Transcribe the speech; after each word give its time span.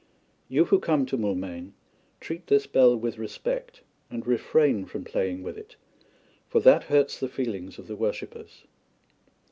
You 0.49 0.65
who 0.65 0.79
come 0.79 1.05
to 1.05 1.15
Moulmein 1.15 1.73
treat 2.19 2.47
this 2.47 2.65
bell 2.65 2.95
with 2.97 3.19
respect, 3.19 3.81
and 4.09 4.25
refrain 4.25 4.85
from 4.87 5.03
playing 5.03 5.43
with 5.43 5.59
it, 5.59 5.75
for 6.49 6.59
that 6.61 6.85
hurts 6.85 7.19
the 7.19 7.27
feelings 7.29 7.77
of 7.77 7.85
the 7.85 7.95
worshippers. 7.95 8.63